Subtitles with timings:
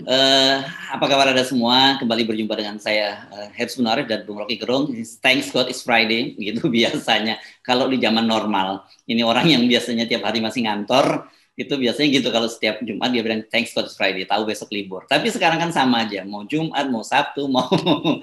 [0.00, 0.64] Uh,
[0.96, 2.00] apa kabar Anda semua?
[2.00, 4.88] Kembali berjumpa dengan saya uh, Herbs Munarif dan Bung Rocky Gerung.
[5.20, 7.36] Thanks God it's Friday, gitu biasanya.
[7.60, 12.28] Kalau di zaman normal, ini orang yang biasanya tiap hari masih ngantor, itu biasanya gitu
[12.32, 15.04] kalau setiap Jumat dia bilang thanks God it's Friday, tahu besok libur.
[15.04, 17.68] Tapi sekarang kan sama aja, mau Jumat, mau Sabtu, mau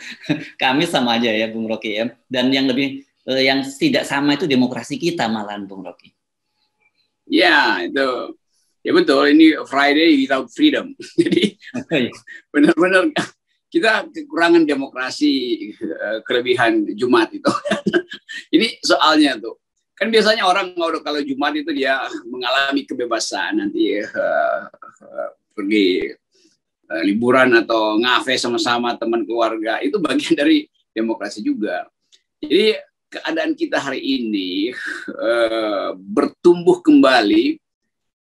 [0.61, 2.09] Kamis sama aja ya Bung Rocky ya.
[2.25, 6.09] Dan yang lebih uh, yang tidak sama itu demokrasi kita malahan Bung Rocky.
[7.29, 8.33] Ya, itu
[8.81, 10.93] ya betul ini Friday without freedom.
[11.21, 11.57] Jadi
[11.93, 12.11] iya.
[12.53, 13.11] benar-benar
[13.67, 15.31] kita kekurangan demokrasi
[15.75, 17.51] eh, kelebihan Jumat itu.
[18.55, 19.59] Ini soalnya tuh.
[19.97, 21.97] Kan biasanya orang kalau Jumat itu dia
[22.29, 24.69] mengalami kebebasan nanti uh,
[25.01, 26.13] uh, pergi
[26.85, 29.81] uh, liburan atau ngafe sama-sama teman keluarga.
[29.81, 31.89] Itu bagian dari demokrasi juga.
[32.37, 32.77] Jadi
[33.09, 34.69] keadaan kita hari ini
[35.17, 37.57] uh, bertumbuh kembali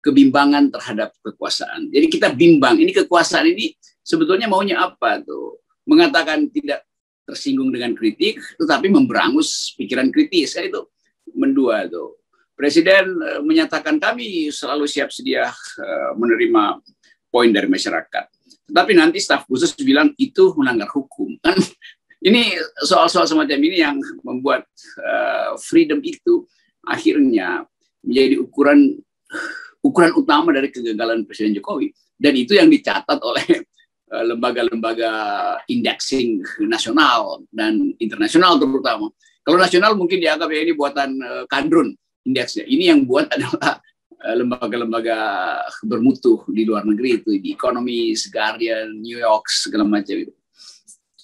[0.08, 1.92] kebimbangan terhadap kekuasaan.
[1.92, 5.60] Jadi kita bimbang, ini kekuasaan ini sebetulnya maunya apa tuh?
[5.84, 6.88] Mengatakan tidak
[7.28, 10.56] tersinggung dengan kritik, tetapi memberangus pikiran kritis.
[10.56, 10.88] Kan itu
[11.36, 12.16] mendua tuh.
[12.56, 16.80] Presiden eh, menyatakan kami selalu siap sedia eh, menerima
[17.28, 18.24] poin dari masyarakat.
[18.68, 21.36] Tetapi nanti staf khusus bilang itu melanggar hukum.
[21.44, 21.56] Kan
[22.24, 24.66] ini soal-soal semacam ini yang membuat
[24.98, 26.44] uh, freedom itu
[26.82, 27.62] akhirnya
[28.02, 28.98] menjadi ukuran
[29.82, 33.46] ukuran utama dari kegagalan Presiden Jokowi dan itu yang dicatat oleh
[34.12, 35.10] eh, lembaga-lembaga
[35.70, 39.08] indexing nasional dan internasional terutama.
[39.46, 41.96] Kalau nasional mungkin dianggap ya ini buatan uh, Kandrun
[42.28, 42.68] indeksnya.
[42.68, 43.80] Ini yang buat adalah
[44.20, 45.18] eh, lembaga-lembaga
[45.86, 50.34] bermutu di luar negeri itu di ekonomi, Guardian, New York segala macam itu.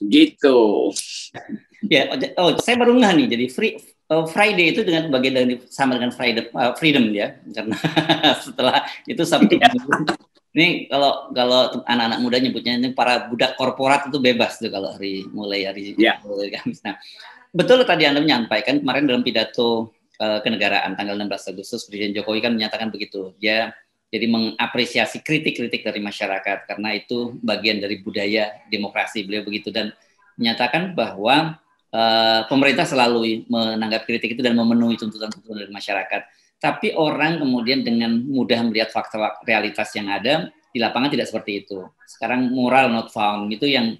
[0.00, 0.58] Gitu.
[1.86, 2.08] Ya,
[2.40, 3.26] oh, saya baru nggak nih.
[3.28, 7.76] Jadi free Friday itu dengan bagian dari sama dengan Friday uh, freedom ya karena
[8.44, 9.72] setelah itu Sabtu yeah.
[10.52, 15.24] ini kalau kalau anak-anak muda nyebutnya ini para budak korporat itu bebas tuh kalau hari
[15.32, 16.20] mulai hari yeah.
[16.20, 16.84] mulai Kamis.
[16.84, 17.00] Nah,
[17.50, 22.52] betul tadi Anda menyampaikan kemarin dalam pidato uh, kenegaraan tanggal 16 Agustus Presiden Jokowi kan
[22.52, 23.32] menyatakan begitu.
[23.40, 23.72] Dia
[24.14, 29.90] jadi mengapresiasi kritik-kritik dari masyarakat karena itu bagian dari budaya demokrasi beliau begitu dan
[30.38, 31.58] menyatakan bahwa
[31.94, 36.22] Eh, pemerintah selalu menanggap kritik itu dan memenuhi tuntutan-tuntutan dari masyarakat.
[36.58, 41.86] Tapi orang kemudian dengan mudah melihat fakta realitas yang ada di lapangan tidak seperti itu.
[42.02, 43.94] Sekarang moral not found itu yang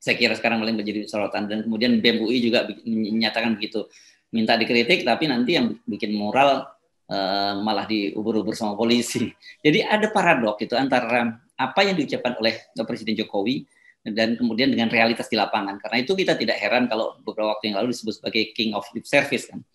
[0.00, 3.84] saya kira sekarang paling menjadi sorotan dan kemudian BEM UI juga menyatakan begitu.
[4.32, 6.64] Minta dikritik tapi nanti yang bikin moral
[7.12, 9.28] uh, malah diubur-ubur sama polisi.
[9.66, 13.75] Jadi ada paradok itu antara apa yang diucapkan oleh Presiden Jokowi
[14.14, 15.82] dan kemudian dengan realitas di lapangan.
[15.82, 19.02] Karena itu kita tidak heran kalau beberapa waktu yang lalu disebut sebagai king of lip
[19.02, 19.66] service kan.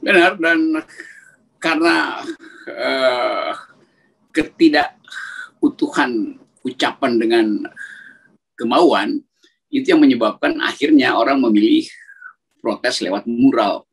[0.00, 0.84] Benar dan
[1.60, 2.24] karena
[2.68, 3.52] uh,
[4.32, 7.46] ketidakutuhan ucapan dengan
[8.56, 9.24] kemauan
[9.72, 11.88] itu yang menyebabkan akhirnya orang memilih
[12.60, 13.88] protes lewat mural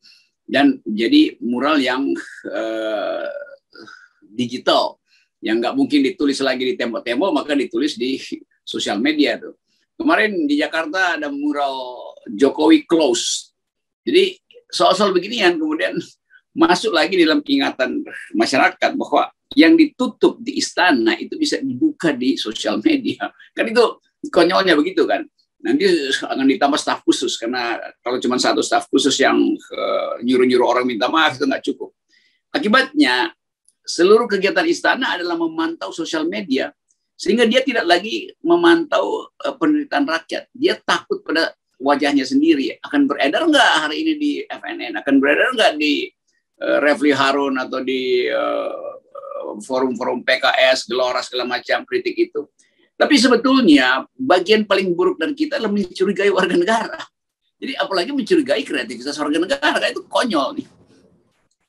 [0.47, 2.11] dan jadi mural yang
[2.47, 3.31] uh,
[4.35, 4.99] digital
[5.41, 8.17] yang nggak mungkin ditulis lagi di tembok-tembok maka ditulis di
[8.65, 9.55] sosial media tuh.
[9.97, 11.73] Kemarin di Jakarta ada mural
[12.29, 13.53] Jokowi close.
[14.05, 14.37] Jadi
[14.69, 15.97] soal-soal beginian kemudian
[16.61, 18.01] masuk lagi dalam ingatan
[18.33, 23.31] masyarakat bahwa yang ditutup di istana itu bisa dibuka di sosial media.
[23.55, 23.83] Kan itu
[24.33, 25.23] konyolnya begitu kan.
[25.57, 25.89] Nanti
[26.21, 29.37] akan ditambah staf khusus karena kalau cuma satu staf khusus yang
[29.73, 31.89] uh, nyuruh-nyuruh orang minta maaf itu nggak cukup.
[32.53, 33.33] Akibatnya
[33.87, 36.75] seluruh kegiatan istana adalah memantau sosial media
[37.17, 40.51] sehingga dia tidak lagi memantau uh, penderitaan rakyat.
[40.53, 42.77] Dia takut pada wajahnya sendiri.
[42.83, 46.05] Akan beredar nggak hari ini di FNN akan beredar nggak di
[46.61, 48.29] uh, Refli Harun atau di
[49.65, 52.45] forum-forum uh, PKS Gelora segala macam kritik itu?
[52.97, 57.01] Tapi sebetulnya bagian paling buruk dari kita adalah mencurigai warga negara.
[57.57, 60.76] Jadi apalagi mencurigai kreativitas warga negara itu konyol nih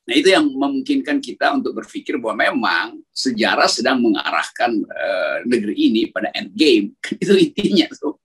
[0.08, 6.08] Nah, itu yang memungkinkan kita untuk berpikir bahwa memang sejarah sedang mengarahkan uh, negeri ini
[6.08, 6.96] pada end game.
[7.22, 8.16] itu intinya tuh.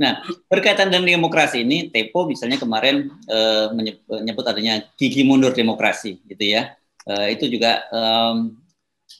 [0.00, 3.68] Nah, berkaitan dengan demokrasi ini, Tepo misalnya kemarin uh,
[4.08, 6.72] menyebut adanya gigi mundur demokrasi, gitu ya.
[7.04, 8.56] Uh, itu juga um,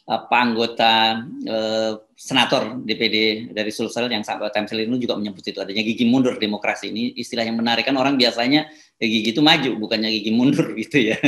[0.08, 5.84] apa anggota uh, senator DPD dari Sulsel yang sahabat Temsel ini juga menyebut itu adanya
[5.84, 10.08] gigi mundur demokrasi ini istilah yang menarik kan orang biasanya ya gigi itu maju bukannya
[10.08, 11.18] gigi mundur gitu ya.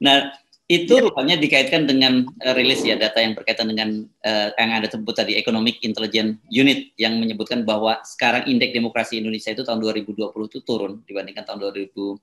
[0.00, 0.32] nah
[0.68, 1.04] itu ya.
[1.04, 5.36] rupanya dikaitkan dengan uh, rilis ya data yang berkaitan dengan uh, yang ada sebut tadi
[5.36, 11.04] Economic Intelligence Unit yang menyebutkan bahwa sekarang indeks demokrasi Indonesia itu tahun 2020 itu turun
[11.04, 12.20] dibandingkan tahun 2019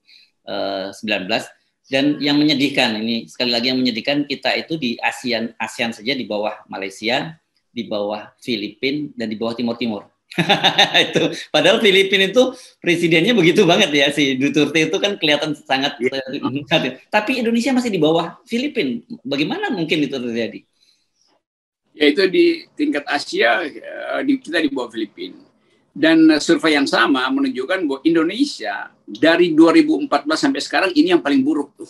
[1.86, 6.26] dan yang menyedihkan ini sekali lagi yang menyedihkan kita itu di ASEAN ASEAN saja di
[6.26, 7.38] bawah Malaysia,
[7.70, 10.02] di bawah Filipina dan di bawah Timur Timur.
[11.06, 11.22] itu
[11.54, 12.50] padahal Filipina itu
[12.82, 16.18] presidennya begitu banget ya si Duterte itu kan kelihatan sangat ya.
[17.08, 19.06] tapi Indonesia masih di bawah Filipina.
[19.22, 20.66] Bagaimana mungkin itu terjadi?
[21.96, 25.45] Ya itu di tingkat Asia eh, kita di bawah Filipina.
[25.96, 31.72] Dan survei yang sama menunjukkan bahwa Indonesia dari 2014 sampai sekarang ini yang paling buruk
[31.72, 31.88] tuh.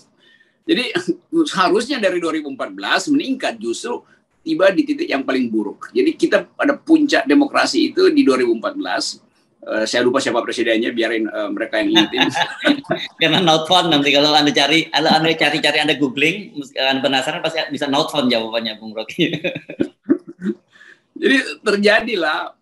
[0.62, 0.94] Jadi
[1.58, 4.06] harusnya dari 2014 meningkat justru
[4.46, 5.90] tiba di titik yang paling buruk.
[5.90, 9.26] Jadi kita pada puncak demokrasi itu di 2014.
[9.66, 12.30] Uh, eh, saya lupa siapa presidennya, biarin uh, mereka yang ingetin.
[13.18, 17.58] Karena not fun nanti kalau anda cari, kalau anda cari-cari anda googling, anda penasaran pasti
[17.74, 19.34] bisa not fun jawabannya, Bung Rocky.
[21.20, 21.36] Jadi
[21.66, 22.54] terjadilah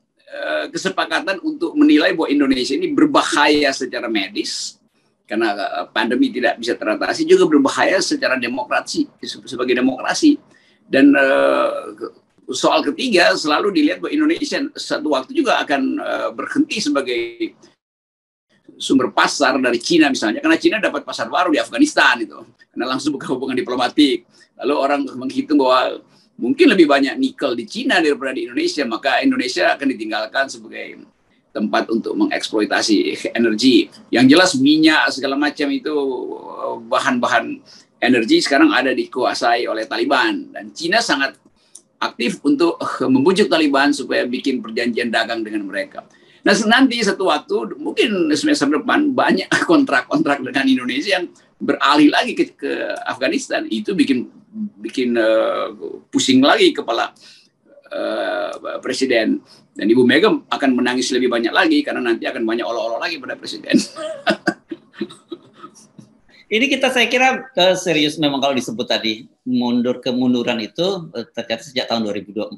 [0.71, 4.77] kesepakatan untuk menilai bahwa Indonesia ini berbahaya secara medis
[5.25, 5.57] karena
[5.89, 10.37] pandemi tidak bisa teratasi, juga berbahaya secara demokrasi sebagai demokrasi.
[10.85, 11.97] Dan uh,
[12.53, 15.97] soal ketiga selalu dilihat bahwa Indonesia satu waktu juga akan
[16.37, 17.57] berhenti sebagai
[18.77, 22.43] sumber pasar dari Cina misalnya karena Cina dapat pasar baru di Afghanistan itu
[22.75, 24.27] karena langsung buka hubungan diplomatik.
[24.61, 26.03] Lalu orang menghitung bahwa
[26.39, 31.07] mungkin lebih banyak nikel di Cina daripada di Indonesia maka Indonesia akan ditinggalkan sebagai
[31.55, 35.95] tempat untuk mengeksploitasi energi yang jelas minyak segala macam itu
[36.91, 37.63] bahan-bahan
[38.03, 41.39] energi sekarang ada dikuasai oleh Taliban dan Cina sangat
[42.03, 42.77] aktif untuk
[43.15, 46.05] membujuk Taliban supaya bikin perjanjian dagang dengan mereka.
[46.45, 52.55] Nah nanti satu waktu mungkin semester depan banyak kontrak-kontrak dengan Indonesia yang beralih lagi ke,
[52.55, 52.73] ke
[53.07, 54.31] Afghanistan itu bikin
[54.79, 55.75] bikin uh,
[56.11, 57.11] pusing lagi kepala
[57.91, 59.43] uh, presiden
[59.75, 63.35] dan Ibu Mega akan menangis lebih banyak lagi karena nanti akan banyak olok-olok lagi pada
[63.35, 63.75] presiden.
[66.45, 71.67] Ini kita saya kira uh, serius memang kalau disebut tadi mundur kemunduran itu uh, terjadi
[71.67, 72.55] sejak tahun 2014.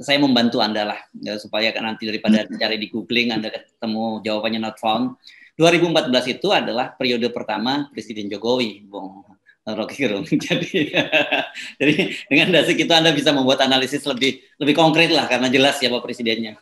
[0.00, 4.60] Saya membantu Anda lah ya, supaya kan nanti daripada cari di googling Anda ketemu jawabannya
[4.64, 5.20] not found.
[5.58, 9.30] 2014 itu adalah periode pertama Presiden Jokowi, Bung
[9.76, 10.26] Rocky Gerung.
[10.48, 10.90] Jadi,
[11.78, 11.94] jadi
[12.26, 16.58] dengan dasar itu Anda bisa membuat analisis lebih lebih konkret lah karena jelas siapa presidennya.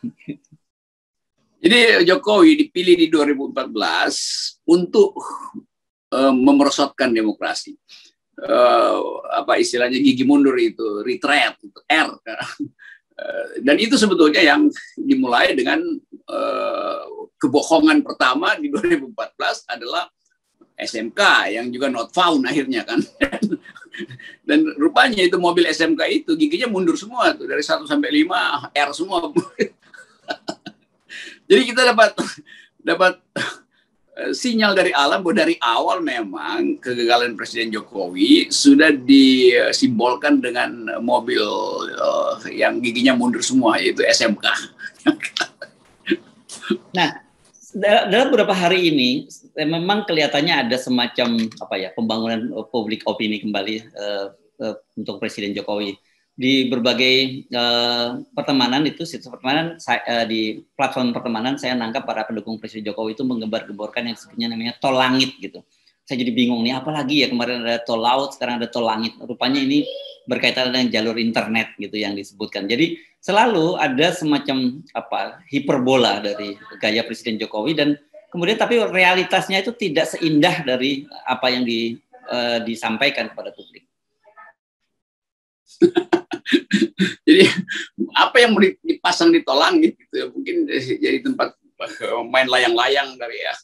[1.59, 5.19] Jadi Jokowi dipilih di 2014 untuk
[6.15, 7.75] uh, memerosotkan demokrasi.
[8.39, 12.15] Uh, apa istilahnya gigi mundur itu retreat itu R
[13.63, 15.79] dan itu sebetulnya yang dimulai dengan
[16.29, 17.03] uh,
[17.39, 19.15] kebohongan pertama di 2014
[19.67, 20.07] adalah
[20.79, 21.19] SMK
[21.59, 23.03] yang juga not found akhirnya kan.
[24.47, 28.89] Dan rupanya itu mobil SMK itu giginya mundur semua tuh dari 1 sampai 5 R
[28.95, 29.27] semua.
[31.51, 32.15] Jadi kita dapat
[32.79, 33.47] dapat Eh,
[34.35, 41.43] sinyal dari alam bahwa dari awal memang kegagalan Presiden Jokowi sudah disimbolkan dengan mobil
[41.95, 44.45] uh, yang giginya mundur semua yaitu SMK.
[46.89, 47.21] Nah,
[47.73, 49.25] dalam beberapa hari ini
[49.57, 54.27] memang kelihatannya ada semacam apa ya pembangunan publik opini kembali uh,
[54.61, 55.97] uh, untuk Presiden Jokowi
[56.39, 62.23] di berbagai uh, pertemanan itu situs pertemanan saya, uh, di platform pertemanan saya nangkap para
[62.23, 65.59] pendukung Presiden Jokowi itu menggembar-gemborkan yang sebutnya namanya tol langit gitu.
[66.07, 69.19] Saya jadi bingung nih apalagi ya kemarin ada tol laut sekarang ada tol langit.
[69.19, 69.83] Rupanya ini
[70.31, 72.71] berkaitan dengan jalur internet gitu yang disebutkan.
[72.71, 77.99] Jadi selalu ada semacam apa hiperbola dari gaya Presiden Jokowi dan
[78.31, 81.99] kemudian tapi realitasnya itu tidak seindah dari apa yang di,
[82.31, 83.83] uh, disampaikan kepada publik.
[87.27, 87.43] jadi
[88.15, 90.67] apa yang mau dipasang di tolang gitu ya mungkin
[90.99, 93.55] jadi tempat eh, main layang-layang dari ya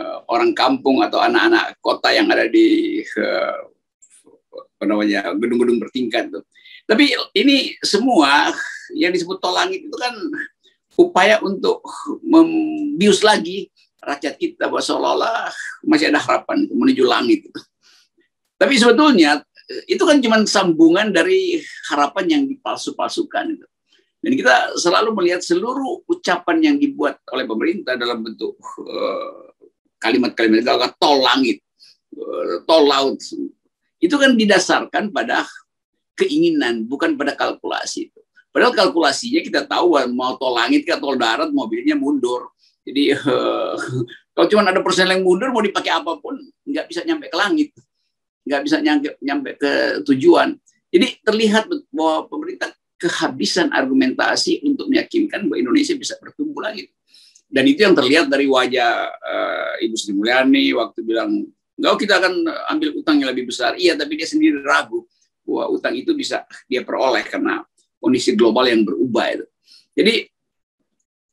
[0.00, 3.58] eh, orang kampung atau anak-anak kota yang ada di eh,
[4.80, 6.40] apa namanya gedung-gedung bertingkat tuh.
[6.88, 8.48] Tapi ini semua
[8.96, 10.16] yang disebut tol langit itu kan
[10.96, 11.84] upaya untuk
[12.24, 13.68] membius lagi
[14.00, 15.52] rakyat kita bahwa seolah-olah
[15.84, 17.44] masih ada harapan menuju langit.
[18.56, 19.44] Tapi sebetulnya
[19.86, 23.66] itu kan cuma sambungan dari harapan yang dipalsu-palsukan itu.
[24.20, 29.48] Dan kita selalu melihat seluruh ucapan yang dibuat oleh pemerintah dalam bentuk uh,
[29.96, 31.64] kalimat-kalimat uh, tol langit,
[32.18, 33.16] uh, tol laut.
[33.96, 35.48] Itu kan didasarkan pada
[36.20, 38.12] keinginan, bukan pada kalkulasi.
[38.52, 42.52] Padahal kalkulasinya kita tahu mau tol langit ke tol darat mobilnya mundur.
[42.84, 43.72] Jadi uh,
[44.36, 46.36] kalau cuma ada persen yang mundur mau dipakai apa pun
[46.68, 47.72] nggak bisa nyampe ke langit
[48.44, 49.72] nggak bisa nyampe, nyampe ke
[50.08, 50.56] tujuan.
[50.90, 56.90] Jadi terlihat bahwa pemerintah kehabisan argumentasi untuk meyakinkan bahwa Indonesia bisa bertumbuh lagi.
[57.50, 62.46] Dan itu yang terlihat dari wajah uh, Ibu Sri Mulyani waktu bilang, enggak kita akan
[62.76, 63.74] ambil utang yang lebih besar.
[63.74, 65.02] Iya, tapi dia sendiri ragu
[65.42, 67.64] bahwa utang itu bisa dia peroleh karena
[67.98, 69.46] kondisi global yang berubah itu.
[69.98, 70.14] Jadi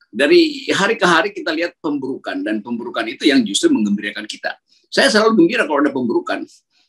[0.07, 4.57] dari hari ke hari kita lihat pemburukan dan pemburukan itu yang justru menggembirakan kita.
[4.87, 6.47] Saya selalu gembira kalau ada pemburukan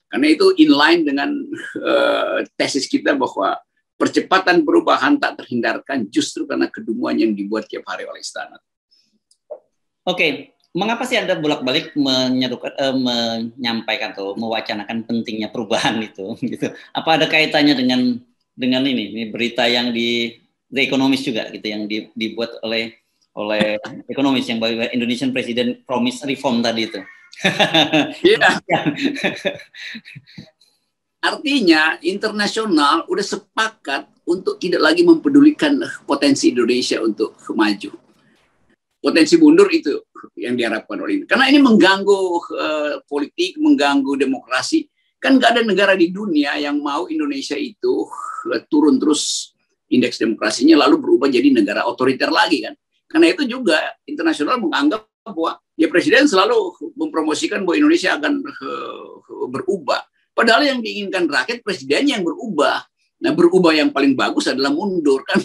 [0.08, 1.30] karena itu inline dengan
[1.84, 3.60] uh, tesis kita bahwa
[4.00, 8.56] percepatan perubahan tak terhindarkan justru karena kedunguan yang dibuat tiap hari oleh istana.
[10.08, 16.38] Oke, mengapa sih Anda bolak-balik menyerukan, uh, menyampaikan atau mewacanakan pentingnya perubahan itu?
[16.40, 16.72] Gitu.
[16.96, 18.00] Apa ada kaitannya dengan
[18.58, 20.34] dengan ini, ini berita yang di
[20.68, 22.96] The Economist juga gitu yang di, dibuat oleh
[23.38, 23.78] oleh
[24.10, 24.58] ekonomis yang
[24.90, 26.98] Indonesian President Promise Reform tadi itu.
[28.24, 28.58] Iya.
[31.28, 37.90] Artinya internasional udah sepakat untuk tidak lagi mempedulikan potensi Indonesia untuk maju.
[38.98, 39.98] Potensi mundur itu
[40.38, 41.24] yang diharapkan oleh ini.
[41.26, 42.20] Karena ini mengganggu
[42.54, 44.86] uh, politik, mengganggu demokrasi.
[45.18, 48.06] Kan nggak ada negara di dunia yang mau Indonesia itu
[48.50, 49.54] uh, turun terus
[49.90, 52.74] indeks demokrasinya lalu berubah jadi negara otoriter lagi kan.
[53.08, 60.02] Karena itu juga internasional menganggap bahwa ya presiden selalu mempromosikan bahwa Indonesia akan uh, berubah
[60.38, 62.86] Padahal yang diinginkan rakyat presiden yang berubah.
[63.18, 65.42] Nah, berubah yang paling bagus adalah mundur kan.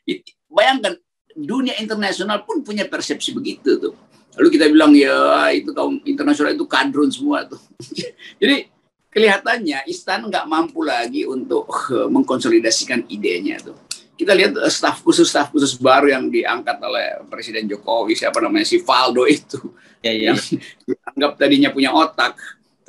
[0.56, 0.96] Bayangkan
[1.36, 3.92] dunia internasional pun punya persepsi begitu tuh.
[4.40, 7.60] Lalu kita bilang ya itu kaum internasional itu kadrun semua tuh.
[8.40, 8.72] Jadi
[9.12, 13.76] kelihatannya istana nggak mampu lagi untuk eh, mengkonsolidasikan idenya tuh.
[14.20, 18.68] Kita lihat eh, staf khusus staf khusus baru yang diangkat oleh Presiden Jokowi siapa namanya
[18.68, 19.56] si Valdo itu.
[20.04, 20.32] Ya, ya.
[20.32, 22.36] Yang dianggap tadinya punya otak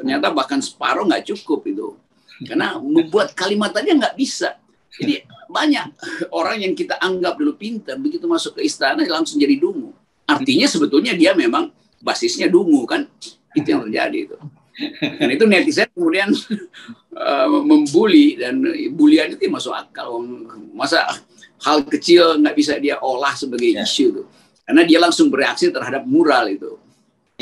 [0.01, 1.93] Ternyata bahkan separuh nggak cukup itu.
[2.41, 4.57] Karena membuat kalimat aja nggak bisa.
[4.97, 5.93] Jadi banyak
[6.33, 9.93] orang yang kita anggap dulu pintar, begitu masuk ke istana langsung jadi dungu.
[10.25, 11.69] Artinya sebetulnya dia memang
[12.01, 13.05] basisnya dungu kan.
[13.53, 14.37] Itu yang terjadi itu.
[15.21, 16.31] Dan itu netizen kemudian
[17.15, 18.61] uh, membuli dan
[18.95, 20.23] bulian itu masuk akal.
[20.73, 21.05] Masa
[21.61, 23.83] hal kecil nggak bisa dia olah sebagai ya.
[23.85, 24.23] isu itu.
[24.65, 26.79] Karena dia langsung bereaksi terhadap mural itu.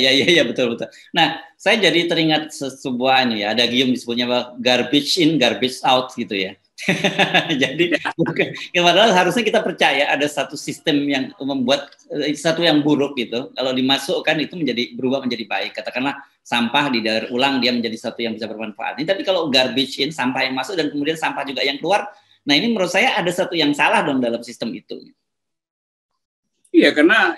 [0.00, 0.88] Iya iya iya betul betul.
[1.12, 6.32] Nah saya jadi teringat sebuah anu ya ada gium disebutnya garbage in garbage out gitu
[6.32, 6.56] ya.
[7.62, 7.84] jadi
[8.72, 13.52] ya, padahal harusnya kita percaya ada satu sistem yang membuat eh, satu yang buruk gitu.
[13.52, 15.76] Kalau dimasukkan itu menjadi berubah menjadi baik.
[15.76, 18.96] Katakanlah sampah di daur ulang dia menjadi satu yang bisa bermanfaat.
[18.96, 22.08] Ini tapi kalau garbage in sampah yang masuk dan kemudian sampah juga yang keluar,
[22.48, 24.96] nah ini menurut saya ada satu yang salah dong dalam sistem itu.
[26.72, 27.36] Iya karena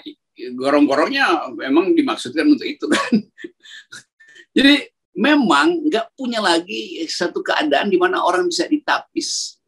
[0.54, 3.12] gorong-gorongnya memang dimaksudkan untuk itu kan.
[4.56, 9.60] Jadi memang nggak punya lagi satu keadaan di mana orang bisa ditapis.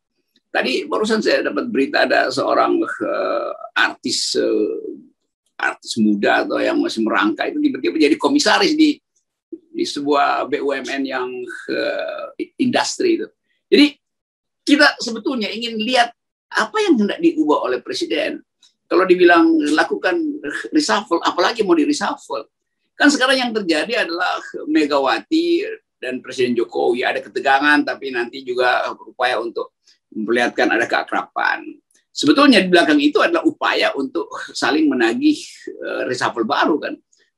[0.48, 4.78] Tadi barusan saya dapat berita ada seorang uh, artis uh,
[5.58, 8.98] artis muda atau yang masih merangkai itu tiba-tiba jadi komisaris di
[9.74, 11.28] di sebuah BUMN yang
[11.70, 12.24] uh,
[12.62, 13.26] industri itu.
[13.66, 13.86] Jadi
[14.62, 16.14] kita sebetulnya ingin lihat
[16.54, 18.38] apa yang hendak diubah oleh presiden
[18.86, 20.14] kalau dibilang lakukan
[20.70, 22.46] reshuffle, apalagi mau di reshuffle?
[22.94, 24.38] Kan sekarang yang terjadi adalah
[24.70, 25.66] Megawati
[25.98, 29.74] dan Presiden Jokowi ada ketegangan, tapi nanti juga upaya untuk
[30.14, 31.82] memperlihatkan ada keakraban.
[32.14, 35.34] Sebetulnya di belakang itu adalah upaya untuk saling menagih
[35.82, 36.94] uh, reshuffle baru kan.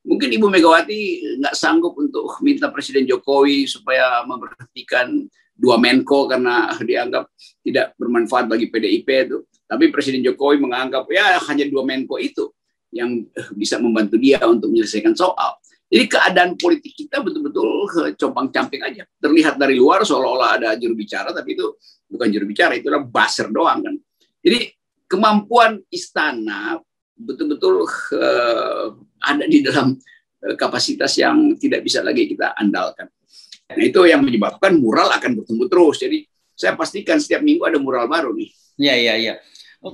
[0.06, 1.00] Mungkin Ibu Megawati
[1.40, 5.24] nggak sanggup untuk minta Presiden Jokowi supaya memberhentikan
[5.56, 7.32] dua Menko karena dianggap
[7.64, 9.48] tidak bermanfaat bagi PDIP itu.
[9.64, 12.52] Tapi Presiden Jokowi menganggap ya hanya dua Menko itu
[12.94, 13.24] yang
[13.54, 15.58] bisa membantu dia untuk menyelesaikan soal.
[15.86, 17.86] Jadi keadaan politik kita betul-betul
[18.18, 19.06] compang camping aja.
[19.22, 21.78] Terlihat dari luar seolah-olah ada juru bicara, tapi itu
[22.10, 23.94] bukan juru bicara, itu adalah buzzer doang kan.
[24.42, 24.74] Jadi
[25.06, 26.82] kemampuan istana
[27.14, 27.86] betul-betul
[28.18, 28.86] uh,
[29.22, 29.94] ada di dalam
[30.42, 33.06] uh, kapasitas yang tidak bisa lagi kita andalkan.
[33.70, 36.02] Nah itu yang menyebabkan mural akan bertumbuh terus.
[36.02, 38.50] Jadi saya pastikan setiap minggu ada mural baru nih.
[38.76, 39.34] Iya, iya, iya.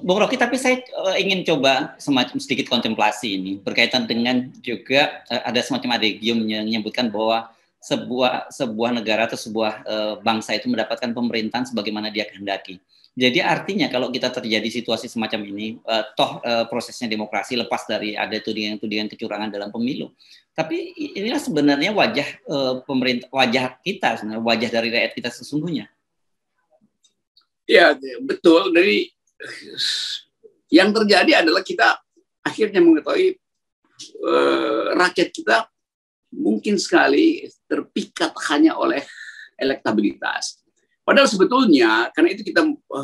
[0.00, 5.42] Bung Rocky, tapi saya uh, ingin coba semacam sedikit kontemplasi ini berkaitan dengan juga uh,
[5.44, 11.12] ada semacam adegium yang menyebutkan bahwa sebuah sebuah negara atau sebuah uh, bangsa itu mendapatkan
[11.12, 12.80] pemerintahan sebagaimana dia kehendaki.
[13.12, 18.16] Jadi artinya kalau kita terjadi situasi semacam ini, uh, toh uh, prosesnya demokrasi lepas dari
[18.16, 20.08] ada tudingan-tudingan kecurangan dalam pemilu.
[20.56, 25.92] Tapi inilah sebenarnya wajah uh, pemerintah, wajah kita wajah dari rakyat kita sesungguhnya.
[27.68, 27.92] Ya
[28.24, 28.72] betul.
[28.72, 29.12] Dari
[30.72, 32.00] yang terjadi adalah kita
[32.42, 33.38] akhirnya mengetahui
[34.24, 35.56] uh, rakyat kita
[36.32, 39.04] mungkin sekali terpikat hanya oleh
[39.60, 40.58] elektabilitas.
[41.02, 42.62] Padahal sebetulnya karena itu kita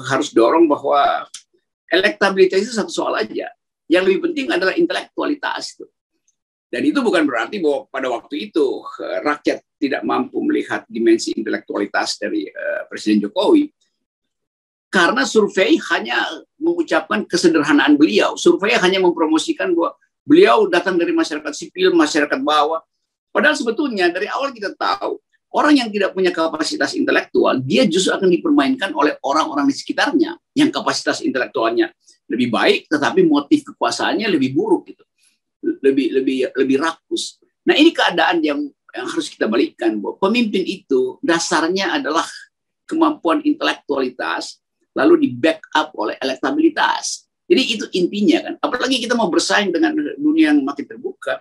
[0.08, 1.26] harus dorong bahwa
[1.90, 3.50] elektabilitas itu satu soal aja.
[3.88, 5.86] Yang lebih penting adalah intelektualitas itu.
[6.68, 12.18] Dan itu bukan berarti bahwa pada waktu itu eh, rakyat tidak mampu melihat dimensi intelektualitas
[12.20, 13.70] dari uh, Presiden Jokowi.
[14.88, 16.16] Karena survei hanya
[16.56, 18.34] mengucapkan kesederhanaan beliau.
[18.40, 19.92] Survei hanya mempromosikan bahwa
[20.24, 22.80] beliau datang dari masyarakat sipil, masyarakat bawah.
[23.28, 25.20] Padahal sebetulnya dari awal kita tahu
[25.52, 30.72] orang yang tidak punya kapasitas intelektual, dia justru akan dipermainkan oleh orang-orang di sekitarnya yang
[30.72, 31.92] kapasitas intelektualnya
[32.28, 35.04] lebih baik, tetapi motif kekuasaannya lebih buruk gitu,
[35.84, 37.40] lebih lebih lebih rakus.
[37.64, 38.60] Nah ini keadaan yang
[38.96, 42.24] yang harus kita balikkan bahwa pemimpin itu dasarnya adalah
[42.88, 44.64] kemampuan intelektualitas
[44.98, 47.30] lalu di backup oleh elektabilitas.
[47.46, 48.54] Jadi itu intinya kan.
[48.60, 51.40] Apalagi kita mau bersaing dengan dunia yang makin terbuka.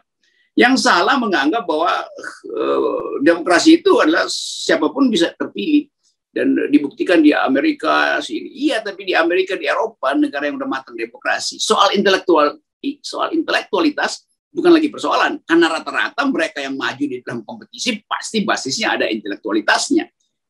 [0.58, 2.06] Yang salah menganggap bahwa
[2.54, 5.90] uh, demokrasi itu adalah siapa pun bisa terpilih
[6.32, 8.70] dan dibuktikan di Amerika sini.
[8.70, 11.58] Iya, tapi di Amerika di Eropa negara yang udah matang demokrasi.
[11.58, 12.58] Soal intelektual
[13.04, 14.24] soal intelektualitas
[14.54, 20.08] bukan lagi persoalan karena rata-rata mereka yang maju di dalam kompetisi pasti basisnya ada intelektualitasnya.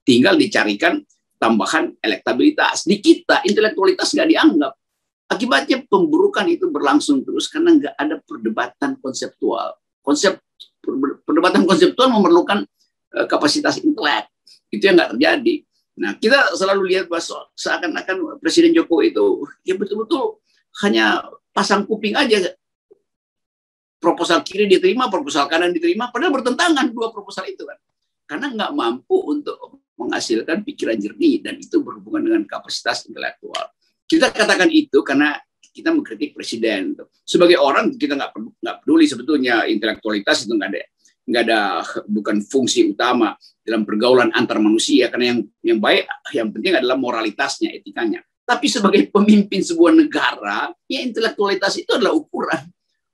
[0.08, 1.04] Tinggal dicarikan
[1.38, 2.86] tambahan elektabilitas.
[2.86, 4.74] Di kita intelektualitas nggak dianggap.
[5.28, 9.76] Akibatnya pemburukan itu berlangsung terus karena nggak ada perdebatan konseptual.
[10.02, 10.40] Konsep
[11.28, 12.64] perdebatan konseptual memerlukan
[13.16, 14.28] uh, kapasitas intelek.
[14.72, 15.56] Itu yang nggak terjadi.
[15.98, 20.38] Nah, kita selalu lihat bahwa seakan-akan Presiden Jokowi itu ya betul-betul
[20.86, 22.54] hanya pasang kuping aja.
[23.98, 27.82] Proposal kiri diterima, proposal kanan diterima, padahal bertentangan dua proposal itu kan.
[28.30, 33.74] Karena nggak mampu untuk menghasilkan pikiran jernih dan itu berhubungan dengan kapasitas intelektual.
[34.08, 35.36] Kita katakan itu karena
[35.74, 36.96] kita mengkritik presiden.
[37.26, 40.82] Sebagai orang kita nggak nggak peduli sebetulnya intelektualitas itu nggak ada
[41.28, 46.80] nggak ada bukan fungsi utama dalam pergaulan antar manusia karena yang yang baik yang penting
[46.80, 48.24] adalah moralitasnya etikanya.
[48.48, 52.64] Tapi sebagai pemimpin sebuah negara, ya intelektualitas itu adalah ukuran.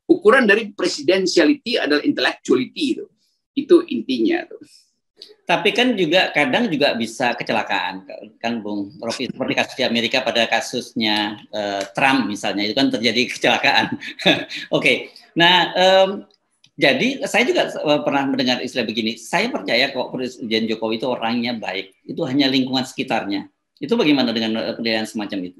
[0.05, 3.05] Ukuran dari presidensiality adalah intellectuality itu.
[3.57, 4.61] Itu intinya tuh.
[5.43, 8.07] Tapi kan juga kadang juga bisa kecelakaan
[8.39, 13.21] kan Bung Rofi seperti kasus di Amerika pada kasusnya uh, Trump misalnya itu kan terjadi
[13.35, 13.85] kecelakaan.
[13.95, 14.95] Oke, okay.
[15.35, 16.09] nah um,
[16.73, 19.13] jadi saya juga eh, pernah mendengar istilah begini.
[19.19, 21.93] Saya percaya kok Presiden Jokowi itu orangnya baik.
[22.01, 23.45] Itu hanya lingkungan sekitarnya.
[23.77, 25.59] Itu bagaimana dengan eh, penilaian semacam itu?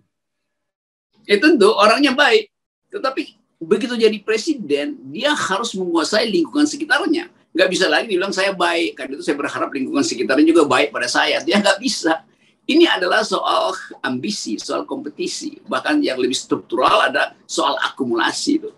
[1.30, 2.50] Ya tentu orangnya baik,
[2.92, 8.98] tetapi begitu jadi presiden dia harus menguasai lingkungan sekitarnya nggak bisa lagi bilang saya baik.
[8.98, 11.40] Karena itu saya berharap lingkungan sekitarnya juga baik pada saya.
[11.46, 12.26] Dia nggak bisa.
[12.64, 15.62] Ini adalah soal ambisi soal kompetisi.
[15.64, 18.70] Bahkan yang lebih struktural ada soal akumulasi itu.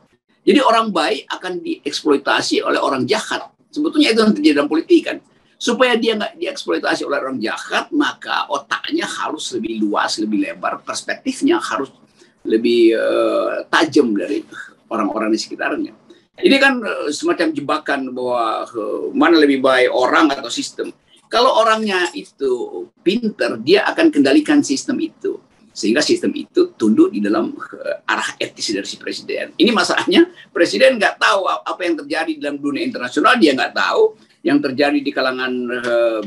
[0.46, 3.50] Jadi orang baik akan dieksploitasi oleh orang jahat.
[3.74, 5.18] Sebetulnya itu yang terjadi dalam politik kan?
[5.56, 10.84] Supaya dia nggak dieksploitasi oleh orang jahat maka otaknya harus lebih luas lebih lebar.
[10.84, 11.90] Perspektifnya harus
[12.46, 14.46] lebih uh, tajam dari
[14.90, 16.05] orang-orang di sekitarnya
[16.43, 20.91] ini kan eh, semacam jebakan bahwa eh, mana lebih baik orang atau sistem.
[21.32, 25.39] Kalau orangnya itu pinter, dia akan kendalikan sistem itu.
[25.76, 29.56] Sehingga sistem itu tunduk di dalam eh, arah etis dari si presiden.
[29.56, 34.19] Ini masalahnya, presiden nggak tahu apa yang terjadi dalam dunia internasional, dia nggak tahu.
[34.45, 35.54] Yang terjadi di kalangan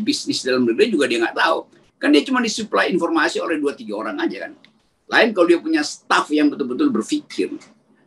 [0.03, 1.71] bisnis dalam negeri juga dia nggak tahu.
[2.03, 4.59] Kan dia cuma disuplai informasi oleh dua tiga orang aja kan.
[5.07, 7.55] Lain kalau dia punya staff yang betul-betul berpikir.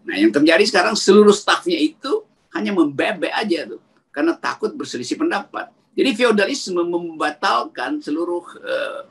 [0.01, 5.71] Nah, yang terjadi sekarang seluruh stafnya itu hanya membebek aja tuh karena takut berselisih pendapat.
[5.95, 9.01] Jadi feodalisme membatalkan seluruh uh,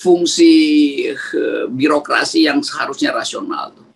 [0.00, 0.52] fungsi
[1.12, 3.88] uh, birokrasi yang seharusnya rasional tuh.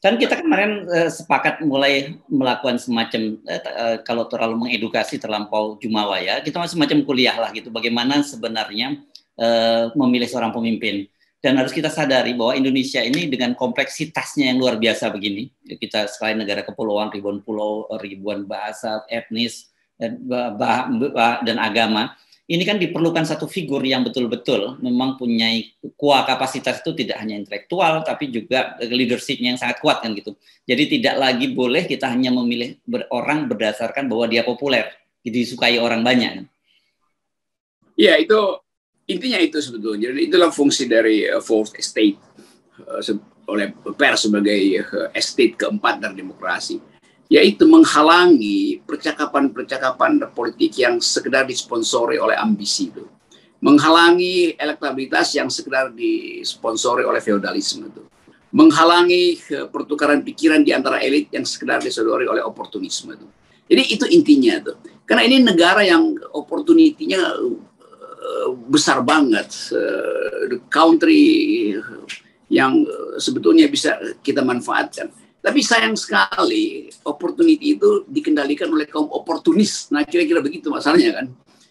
[0.00, 6.40] Kan kita kemarin uh, sepakat mulai melakukan semacam uh, kalau terlalu mengedukasi terlampau jumawa ya,
[6.40, 7.68] kita semacam kuliah lah gitu.
[7.70, 8.98] Bagaimana sebenarnya
[9.38, 11.06] uh, memilih seorang pemimpin
[11.40, 15.48] dan harus kita sadari bahwa Indonesia ini dengan kompleksitasnya yang luar biasa begini,
[15.80, 20.20] kita selain negara kepulauan ribuan pulau, ribuan bahasa, etnis dan,
[21.44, 22.12] dan agama,
[22.50, 25.54] ini kan diperlukan satu figur yang betul-betul memang punya
[25.94, 30.34] kuah kapasitas itu tidak hanya intelektual tapi juga leadershipnya yang sangat kuat kan gitu.
[30.66, 32.74] Jadi tidak lagi boleh kita hanya memilih
[33.14, 34.90] orang berdasarkan bahwa dia populer,
[35.22, 36.42] disukai orang banyak.
[37.94, 38.58] Iya itu
[39.10, 40.14] intinya itu sebetulnya.
[40.14, 42.16] Jadi itulah fungsi dari uh, fourth estate
[42.86, 43.02] uh,
[43.50, 46.78] oleh pers sebagai uh, estate keempat dari demokrasi,
[47.26, 53.04] yaitu menghalangi percakapan-percakapan politik yang sekedar disponsori oleh ambisi itu,
[53.58, 58.02] menghalangi elektabilitas yang sekedar disponsori oleh feodalisme itu,
[58.54, 59.38] menghalangi
[59.70, 63.26] pertukaran pikiran di antara elit yang sekedar disodori oleh oportunisme itu.
[63.70, 64.76] Jadi itu intinya tuh.
[65.06, 67.38] Karena ini negara yang opportunity-nya
[68.68, 71.74] besar banget uh, country
[72.50, 72.82] yang
[73.16, 75.10] sebetulnya bisa kita manfaatkan.
[75.40, 79.88] Tapi sayang sekali opportunity itu dikendalikan oleh kaum oportunis.
[79.88, 81.26] Nah kira-kira begitu masalahnya kan.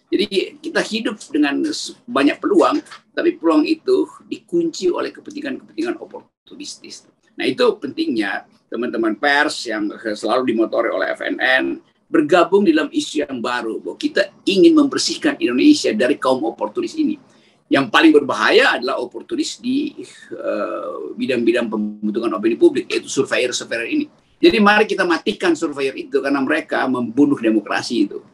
[0.09, 1.61] Jadi kita hidup dengan
[2.09, 2.81] banyak peluang,
[3.13, 7.05] tapi peluang itu dikunci oleh kepentingan-kepentingan oportunistis.
[7.37, 9.85] Nah itu pentingnya teman-teman pers yang
[10.17, 11.77] selalu dimotori oleh FNN
[12.09, 17.21] bergabung dalam isu yang baru bahwa kita ingin membersihkan Indonesia dari kaum oportunis ini.
[17.69, 19.93] Yang paling berbahaya adalah oportunis di
[20.33, 24.09] uh, bidang-bidang pembentukan opini publik yaitu surveyor-surveyor ini.
[24.41, 28.25] Jadi mari kita matikan surveyor itu karena mereka membunuh demokrasi itu.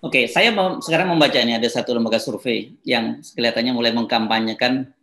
[0.00, 4.94] Oke, saya mau sekarang membaca ini ada satu lembaga survei yang kelihatannya mulai mengkampanyekan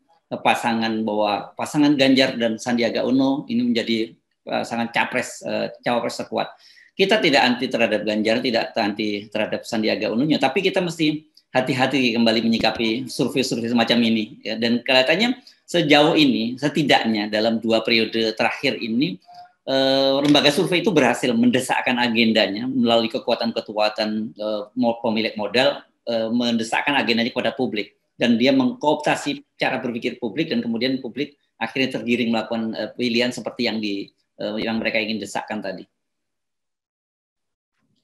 [0.42, 4.16] pasangan bahwa pasangan Ganjar dan Sandiaga Uno ini menjadi
[4.48, 6.56] pasangan capres uh, cawapres terkuat.
[6.98, 12.42] Kita tidak anti terhadap Ganjar, tidak anti terhadap Sandiaga Uno, tapi kita mesti hati-hati kembali
[12.42, 14.42] menyikapi survei-survei semacam ini.
[14.42, 14.58] Ya.
[14.58, 15.38] Dan kelihatannya
[15.70, 19.22] sejauh ini, setidaknya dalam dua periode terakhir ini,
[19.70, 24.64] eh, lembaga survei itu berhasil mendesakkan agendanya melalui kekuatan-kekuatan eh,
[25.06, 30.98] pemilik modal eh, mendesakkan agendanya kepada publik dan dia mengkooptasi cara berpikir publik dan kemudian
[30.98, 34.10] publik akhirnya tergiring melakukan eh, pilihan seperti yang di
[34.42, 35.86] eh, yang mereka ingin desakkan tadi.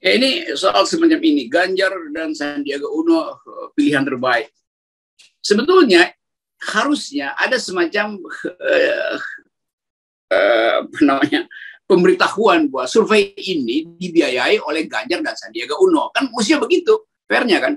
[0.04, 1.48] Ya, ini soal semacam ini.
[1.48, 4.52] Ganjar dan Sandiaga Uno eh, pilihan terbaik.
[5.40, 6.12] Sebetulnya
[6.60, 9.16] harusnya ada semacam uh,
[10.34, 11.40] Eh, apa namanya
[11.84, 16.10] pemberitahuan bahwa survei ini dibiayai oleh Ganjar dan Sandiaga Uno.
[16.10, 17.76] Kan usia begitu fairnya kan?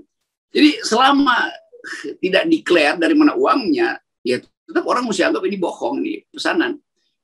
[0.50, 1.52] Jadi selama
[2.24, 6.76] tidak declare dari mana uangnya ya tetap orang mesti anggap ini bohong nih pesanan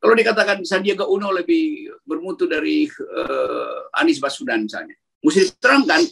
[0.04, 6.04] kalau dikatakan Sandiaga Uno lebih bermutu dari uh, Anies Baswedan misalnya mesti diterangkan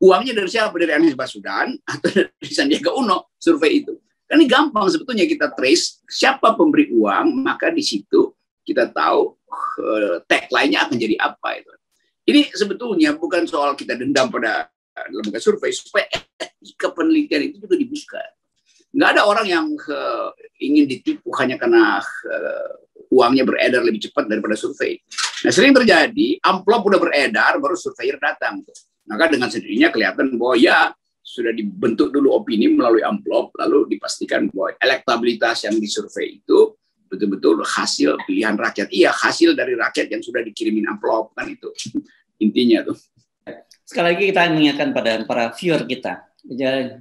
[0.00, 3.92] uangnya dari siapa dari Anies Baswedan atau dari Sandiaga Uno survei itu
[4.24, 8.32] kan ini gampang sebetulnya kita trace siapa pemberi uang maka di situ
[8.64, 9.36] kita tahu
[9.84, 11.72] uh, tagline-nya akan jadi apa itu.
[12.24, 14.72] Ini sebetulnya bukan soal kita dendam pada
[15.12, 16.08] lembaga survei supaya
[16.40, 18.22] etika penelitian itu juga dibuka.
[18.96, 22.72] Nggak ada orang yang uh, ingin ditipu hanya karena uh,
[23.14, 24.98] uangnya beredar lebih cepat daripada survei.
[25.46, 28.66] Nah sering terjadi amplop udah beredar baru surveyor datang.
[29.06, 30.90] Maka dengan sendirinya kelihatan bahwa ya
[31.22, 36.74] sudah dibentuk dulu opini melalui amplop lalu dipastikan bahwa elektabilitas yang disurvei itu
[37.08, 38.90] betul-betul hasil pilihan rakyat.
[38.90, 41.70] Iya, hasil dari rakyat yang sudah dikirimin amplop kan itu
[42.42, 42.98] intinya tuh.
[43.84, 46.24] Sekali lagi kita mengingatkan pada para viewer kita,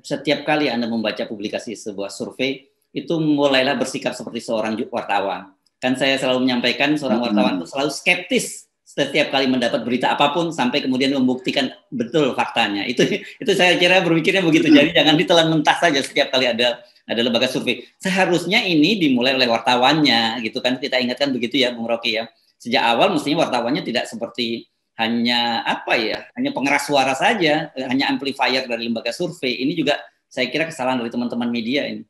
[0.04, 5.56] setiap kali Anda membaca publikasi sebuah survei, itu mulailah bersikap seperti seorang wartawan.
[5.84, 10.54] Kan saya selalu menyampaikan seorang wartawan itu selalu skeptis setiap kali mendapat berita apa pun
[10.54, 12.88] sampai kemudian membuktikan betul faktanya.
[12.88, 13.04] Itu
[13.44, 14.72] itu saya kira berpikirnya begitu.
[14.72, 17.84] Jadi jangan ditelan mentah saja setiap kali ada ada lembaga survei.
[18.00, 20.80] Seharusnya ini dimulai oleh wartawannya, gitu kan?
[20.80, 22.32] Kita ingatkan begitu ya, Bung Rocky ya.
[22.56, 28.64] Sejak awal mestinya wartawannya tidak seperti hanya apa ya, hanya pengeras suara saja, hanya amplifier
[28.64, 29.60] dari lembaga survei.
[29.68, 30.00] Ini juga
[30.32, 32.08] saya kira kesalahan dari teman-teman media ini.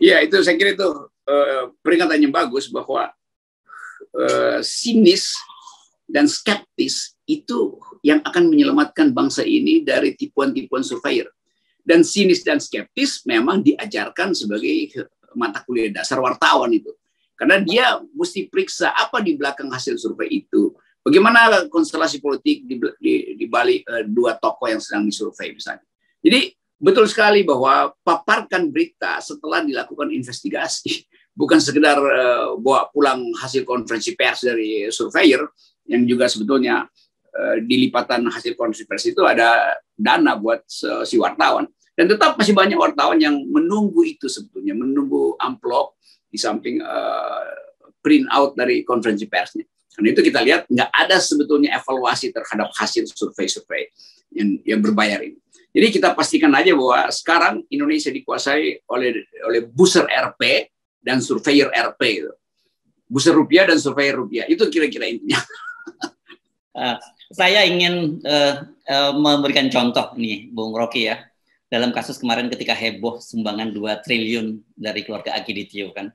[0.00, 3.10] Iya, itu saya kira itu uh, peringatan yang bagus bahwa
[4.16, 5.36] uh, sinis
[6.08, 11.30] dan skeptis itu yang akan menyelamatkan bangsa ini dari tipuan-tipuan surveyor
[11.82, 15.02] dan sinis dan skeptis memang diajarkan sebagai
[15.34, 16.94] mata kuliah dasar wartawan itu.
[17.34, 20.70] Karena dia mesti periksa apa di belakang hasil survei itu.
[21.02, 25.82] Bagaimana konstelasi politik di, di, di balik uh, dua tokoh yang sedang disurvei misalnya.
[26.22, 30.90] Jadi betul sekali bahwa paparkan berita setelah dilakukan investigasi.
[31.32, 35.48] Bukan sekedar uh, bawa pulang hasil konferensi pers dari surveyor
[35.88, 36.84] yang juga sebetulnya
[37.32, 40.60] uh, di lipatan hasil konferensi pers itu ada dana buat
[41.08, 41.64] si wartawan.
[41.96, 45.96] Dan tetap masih banyak wartawan yang menunggu itu sebetulnya, menunggu amplop
[46.28, 47.48] di samping uh,
[48.00, 49.68] print out dari konferensi persnya.
[49.92, 53.92] Karena itu kita lihat nggak ada sebetulnya evaluasi terhadap hasil survei-survei
[54.32, 55.36] yang, yang berbayar ini.
[55.72, 60.68] Jadi kita pastikan aja bahwa sekarang Indonesia dikuasai oleh oleh buser RP
[61.00, 62.28] dan surveyor RP.
[63.08, 64.44] Buser rupiah dan surveyor rupiah.
[64.48, 65.40] Itu kira-kira intinya.
[66.76, 66.96] Uh,
[67.40, 71.20] saya ingin uh, uh, memberikan contoh nih, Bung Rocky ya
[71.72, 76.12] dalam kasus kemarin ketika heboh sumbangan 2 triliun dari keluarga Agiditio kan.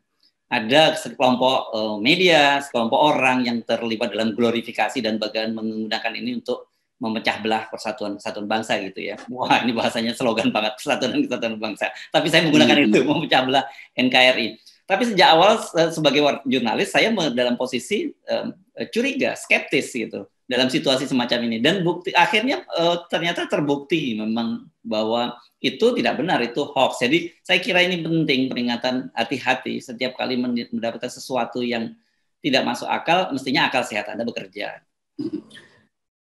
[0.48, 6.77] Ada sekelompok uh, media, sekelompok orang yang terlibat dalam glorifikasi dan bagian menggunakan ini untuk
[6.98, 9.16] memecah belah persatuan kesatuan bangsa gitu ya.
[9.30, 11.94] Wah, ini bahasanya slogan banget persatuan dan kesatuan bangsa.
[12.10, 12.88] Tapi saya menggunakan hmm.
[12.90, 14.48] itu memecah belah NKRI.
[14.88, 15.60] Tapi sejak awal
[15.92, 18.56] sebagai jurnalis saya dalam posisi um,
[18.90, 25.36] curiga, skeptis gitu dalam situasi semacam ini dan bukti akhirnya uh, ternyata terbukti memang bahwa
[25.60, 27.04] itu tidak benar itu hoax.
[27.04, 31.92] Jadi saya kira ini penting peringatan hati-hati setiap kali mendapatkan sesuatu yang
[32.40, 34.80] tidak masuk akal mestinya akal sehat Anda bekerja.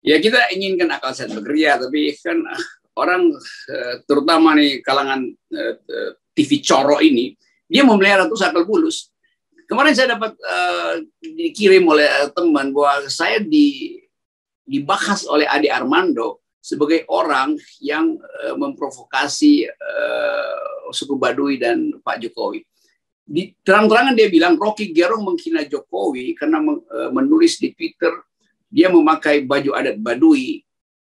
[0.06, 2.38] Ya kita inginkan akal sehat bekerja tapi kan
[2.94, 3.34] orang
[3.74, 5.74] uh, terutama nih kalangan uh,
[6.38, 7.34] TV coro ini
[7.66, 9.10] dia memelihara tuh sakal bulus.
[9.66, 12.06] Kemarin saya dapat uh, dikirim oleh
[12.38, 13.98] teman bahwa saya di
[14.62, 22.62] dibahas oleh Adi Armando sebagai orang yang uh, memprovokasi uh, suku Baduy dan Pak Jokowi.
[23.26, 28.14] Di terang-terangan dia bilang Rocky Gerung menghina Jokowi karena uh, menulis di Twitter
[28.76, 30.60] dia memakai baju adat Baduy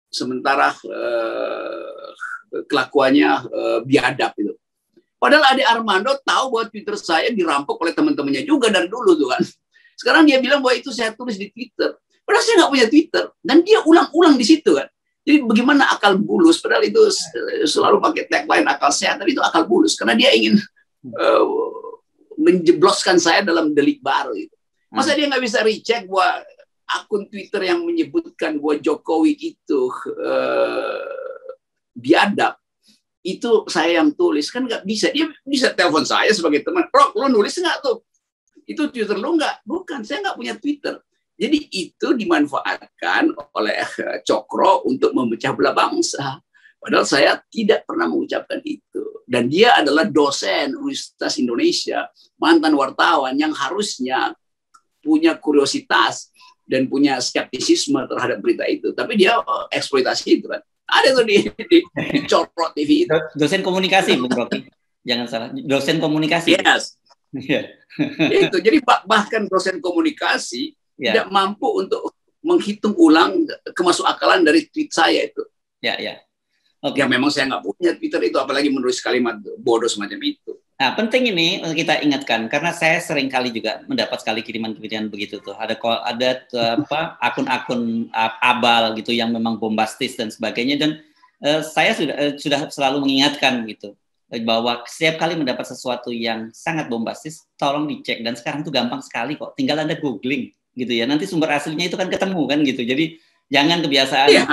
[0.09, 2.09] sementara uh,
[2.65, 4.57] kelakuannya uh, biadab itu.
[5.21, 9.45] Padahal Ade Armando tahu bahwa Twitter saya dirampok oleh teman-temannya juga dari dulu tuh kan.
[9.93, 11.93] Sekarang dia bilang bahwa itu saya tulis di Twitter.
[12.25, 13.23] Padahal saya nggak punya Twitter.
[13.37, 14.89] Dan dia ulang-ulang di situ kan.
[15.21, 16.57] Jadi bagaimana akal bulus?
[16.57, 16.97] Padahal itu
[17.69, 19.93] selalu pakai tagline akal sehat, tapi itu akal bulus.
[19.93, 20.57] Karena dia ingin
[21.13, 21.45] uh,
[22.41, 24.33] menjebloskan saya dalam delik baru.
[24.33, 24.57] Itu.
[24.89, 26.41] Masa dia nggak bisa recheck bahwa
[26.99, 29.81] akun Twitter yang menyebutkan bahwa Jokowi itu
[30.17, 31.05] uh,
[31.95, 32.57] biadab
[33.21, 34.49] itu saya yang tulis.
[34.49, 35.13] Kan nggak bisa.
[35.13, 36.89] Dia bisa telepon saya sebagai teman.
[36.89, 38.01] Rok lo nulis nggak tuh?
[38.65, 39.65] Itu Twitter lo nggak?
[39.65, 40.97] Bukan saya nggak punya Twitter.
[41.41, 46.37] Jadi itu dimanfaatkan oleh eh, Cokro untuk memecah belah bangsa.
[46.81, 49.25] Padahal saya tidak pernah mengucapkan itu.
[49.25, 52.09] Dan dia adalah dosen Universitas Indonesia
[52.41, 54.33] mantan wartawan yang harusnya
[55.01, 56.29] punya kuriositas
[56.71, 59.35] dan punya skeptisisme terhadap berita itu tapi dia
[59.75, 61.77] eksploitasi itu kan ada tuh di, di,
[62.27, 63.17] Corpro TV itu.
[63.33, 64.67] Dosen komunikasi, Bung Rocky.
[65.07, 65.49] Jangan salah.
[65.55, 66.59] Dosen komunikasi.
[66.59, 66.99] Yes.
[67.31, 67.71] Yeah.
[68.51, 68.59] itu.
[68.59, 71.15] Jadi bahkan dosen komunikasi yeah.
[71.15, 72.11] tidak mampu untuk
[72.43, 75.47] menghitung ulang kemasukakalan dari tweet saya itu.
[75.79, 76.05] Ya, yeah, ya.
[76.05, 76.17] Yeah.
[76.81, 76.99] Oke.
[76.99, 77.01] Okay.
[77.01, 80.59] Ya memang saya nggak punya Twitter itu, apalagi menulis kalimat bodoh semacam itu.
[80.81, 85.53] Nah, penting ini kita ingatkan karena saya sering kali juga mendapat sekali kiriman-kiriman begitu tuh.
[85.53, 86.29] Ada ada
[86.73, 88.09] apa akun-akun
[88.41, 90.91] abal gitu yang memang bombastis dan sebagainya dan
[91.45, 93.93] uh, saya sudah uh, sudah selalu mengingatkan gitu
[94.41, 99.37] bahwa setiap kali mendapat sesuatu yang sangat bombastis tolong dicek dan sekarang tuh gampang sekali
[99.37, 99.53] kok.
[99.53, 101.05] Tinggal Anda googling gitu ya.
[101.05, 102.81] Nanti sumber aslinya itu kan ketemu kan gitu.
[102.81, 103.21] Jadi
[103.53, 104.49] jangan kebiasaan ya,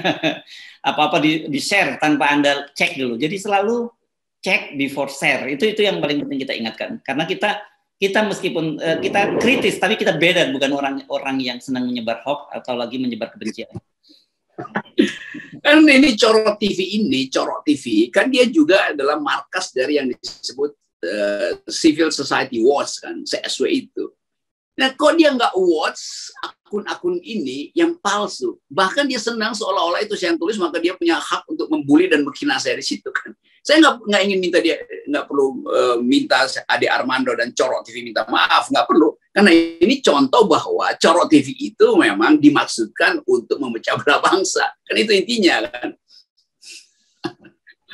[0.88, 3.20] apa-apa di, di share tanpa Anda cek dulu.
[3.20, 3.99] Jadi selalu
[4.40, 7.60] cek before share itu itu yang paling penting kita ingatkan karena kita
[8.00, 12.48] kita meskipun uh, kita kritis tapi kita beda bukan orang orang yang senang menyebar hoax
[12.56, 13.68] atau lagi menyebar kebencian.
[15.60, 20.72] Kan ini Corot TV ini, Corot TV kan dia juga adalah markas dari yang disebut
[21.04, 24.08] uh, Civil Society Watch kan, CSW itu.
[24.80, 28.56] Nah, kok dia nggak watch akun-akun ini yang palsu?
[28.72, 32.24] Bahkan dia senang seolah-olah itu saya yang tulis, maka dia punya hak untuk membuli dan
[32.24, 33.36] menghina saya di situ kan.
[33.70, 38.02] Saya nggak nggak ingin minta dia nggak perlu uh, minta Ade Armando dan Corok TV
[38.02, 43.94] minta maaf nggak perlu karena ini contoh bahwa Corok TV itu memang dimaksudkan untuk memecah
[44.02, 45.94] belah bangsa kan itu intinya kan.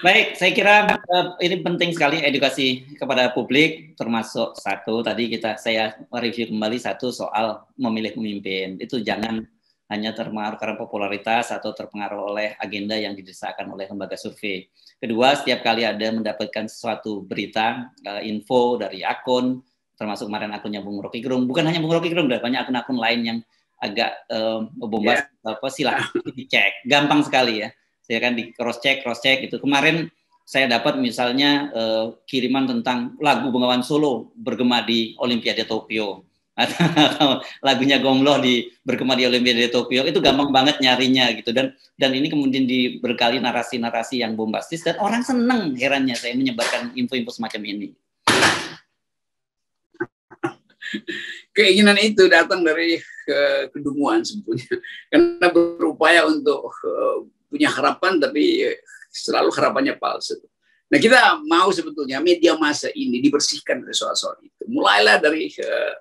[0.05, 5.97] Baik, saya kira uh, ini penting sekali edukasi kepada publik, termasuk satu tadi kita saya
[6.13, 8.77] mereview kembali satu soal memilih pemimpin.
[8.77, 9.49] Itu jangan
[9.87, 14.67] hanya terpengaruh karena popularitas atau terpengaruh oleh agenda yang didesakkan oleh lembaga survei.
[14.99, 19.63] Kedua, setiap kali ada mendapatkan suatu berita, uh, info dari akun,
[19.95, 23.39] termasuk kemarin akunnya Bung Rocky Gerung, bukan hanya Bung Rocky Gerung, banyak akun-akun lain yang
[23.79, 25.53] agak uh, bombas, yeah.
[25.55, 27.71] apa silahkan dicek, gampang sekali ya
[28.07, 30.07] saya kan di cross check cross check gitu kemarin
[30.47, 36.23] saya dapat misalnya uh, kiriman tentang lagu Bengawan Solo bergema di Olimpiade Tokyo
[36.57, 42.17] atau lagunya Gomloh di bergema di Olimpiade Tokyo itu gampang banget nyarinya gitu dan dan
[42.17, 47.93] ini kemudian diberkali narasi-narasi yang bombastis dan orang seneng herannya saya menyebarkan info-info semacam ini.
[51.57, 54.81] Keinginan itu datang dari ke kedunguan sebetulnya
[55.13, 58.65] karena berupaya untuk uh, punya harapan tapi
[59.13, 60.41] selalu harapannya palsu.
[60.87, 64.71] Nah kita mau sebetulnya media masa ini dibersihkan dari soal-soal itu.
[64.71, 65.95] Mulailah dari eh,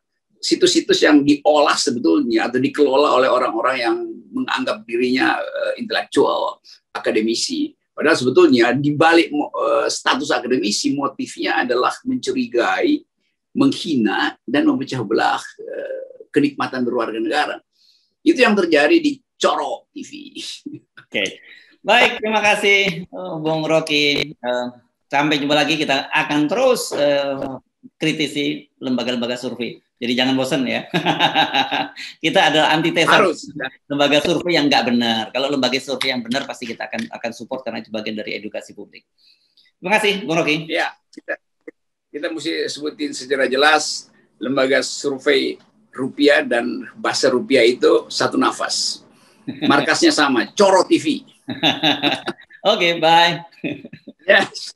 [0.46, 3.98] situs-situs yang diolah sebetulnya atau dikelola oleh orang-orang yang
[4.30, 6.62] menganggap dirinya uh, intelektual,
[6.94, 7.74] akademisi.
[7.96, 13.02] Padahal sebetulnya di balik uh, status akademisi motifnya adalah mencurigai,
[13.58, 17.58] menghina dan memecah belah uh, kenikmatan berwarga negara.
[18.22, 20.38] Itu yang terjadi di Coro TV.
[21.02, 21.42] Oke.
[21.86, 24.36] Baik, terima kasih uh, Bung Rocky.
[24.42, 24.74] Uh,
[25.10, 27.62] sampai jumpa lagi kita akan terus uh,
[27.96, 29.78] kritisi lembaga-lembaga survei.
[29.96, 30.86] Jadi jangan bosan ya.
[32.26, 33.48] kita adalah antitesa Harus.
[33.88, 35.24] lembaga survei yang nggak benar.
[35.32, 38.76] Kalau lembaga survei yang benar pasti kita akan akan support karena itu bagian dari edukasi
[38.76, 39.08] publik.
[39.80, 40.68] Terima kasih, Bung Rocky.
[40.68, 41.40] Ya, kita,
[42.12, 45.56] kita mesti sebutin secara jelas lembaga survei
[45.96, 49.08] rupiah dan bahasa rupiah itu satu nafas.
[49.72, 51.24] Markasnya sama, Coro TV.
[52.66, 53.46] Oke, okay, bye.
[54.26, 54.74] Yes.